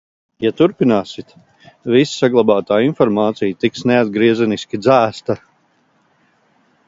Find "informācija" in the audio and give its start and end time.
2.87-3.59